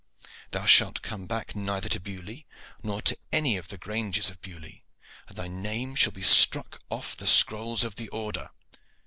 [0.49, 2.41] Thou shalt come back neither to Beaulieu
[2.81, 4.79] nor to any of the granges of Beaulieu,
[5.27, 8.49] and thy name shall be struck off the scrolls of the order."